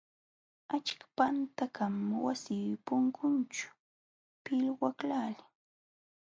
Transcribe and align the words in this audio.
Achka 0.75 1.05
panqatam 1.17 1.95
wasi 2.25 2.55
punkunćhu 2.85 3.69
pilwaqlaalin. 4.43 5.47